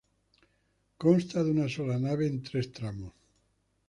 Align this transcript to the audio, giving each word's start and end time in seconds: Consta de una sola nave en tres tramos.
Consta 1.03 1.43
de 1.45 1.51
una 1.51 1.67
sola 1.73 1.97
nave 2.05 2.25
en 2.31 2.39
tres 2.47 2.71
tramos. 2.79 3.13